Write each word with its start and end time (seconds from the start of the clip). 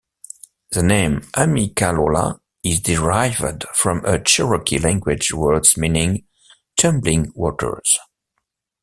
The 0.71 0.81
name 0.81 1.19
"Amicalola" 1.37 2.39
is 2.63 2.79
derived 2.79 3.65
from 3.75 4.03
a 4.03 4.17
Cherokee 4.19 4.79
language 4.79 5.31
word 5.31 5.67
meaning 5.77 6.25
"tumbling 6.75 7.31
waters". 7.35 7.99